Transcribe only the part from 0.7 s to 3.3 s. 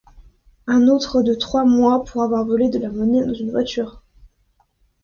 autre de trois mois pour avoir volé de la monnaie